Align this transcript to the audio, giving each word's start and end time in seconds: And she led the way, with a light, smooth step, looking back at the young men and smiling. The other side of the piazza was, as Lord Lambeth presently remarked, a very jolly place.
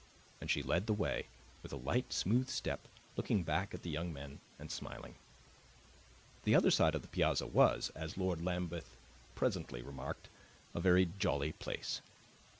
And 0.41 0.49
she 0.49 0.63
led 0.63 0.87
the 0.87 0.95
way, 0.95 1.27
with 1.61 1.71
a 1.71 1.75
light, 1.77 2.11
smooth 2.11 2.49
step, 2.49 2.87
looking 3.15 3.43
back 3.43 3.71
at 3.75 3.83
the 3.83 3.89
young 3.91 4.11
men 4.11 4.39
and 4.57 4.71
smiling. 4.71 5.13
The 6.43 6.55
other 6.55 6.71
side 6.71 6.95
of 6.95 7.03
the 7.03 7.07
piazza 7.07 7.45
was, 7.45 7.91
as 7.93 8.17
Lord 8.17 8.41
Lambeth 8.43 8.97
presently 9.35 9.83
remarked, 9.83 10.27
a 10.73 10.79
very 10.79 11.05
jolly 11.19 11.51
place. 11.51 12.01